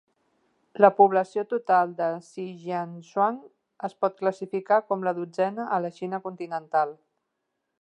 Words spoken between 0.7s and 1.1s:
La